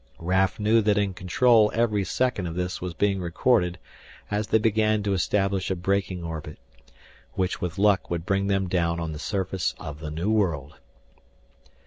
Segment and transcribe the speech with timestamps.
[0.17, 3.77] Raf knew that in control every second of this was being recorded
[4.31, 6.57] as they began to establish a braking orbit,
[7.33, 10.79] which with luck would bring them down on the surface of the new world.